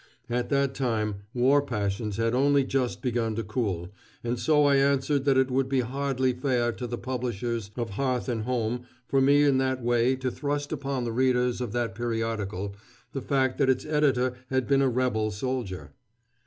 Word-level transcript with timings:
At 0.31 0.49
that 0.49 0.73
time 0.73 1.17
war 1.31 1.61
passions 1.61 2.17
had 2.17 2.33
only 2.33 2.63
just 2.63 3.03
begun 3.03 3.35
to 3.35 3.43
cool, 3.43 3.93
and 4.23 4.39
so 4.39 4.65
I 4.65 4.77
answered 4.77 5.25
that 5.25 5.37
it 5.37 5.51
would 5.51 5.69
be 5.69 5.81
hardly 5.81 6.33
fair 6.33 6.71
to 6.71 6.87
the 6.87 6.97
publishers 6.97 7.69
of 7.77 7.91
Hearth 7.91 8.27
and 8.27 8.41
Home 8.41 8.85
for 9.07 9.21
me 9.21 9.43
in 9.43 9.59
that 9.59 9.83
way 9.83 10.15
to 10.15 10.31
thrust 10.31 10.71
upon 10.71 11.03
the 11.03 11.11
readers 11.13 11.61
of 11.61 11.71
that 11.73 11.93
periodical 11.93 12.75
the 13.13 13.21
fact 13.21 13.59
that 13.59 13.69
its 13.69 13.85
editor 13.85 14.33
had 14.49 14.65
been 14.65 14.81
a 14.81 14.89
Rebel 14.89 15.29
soldier. 15.29 15.91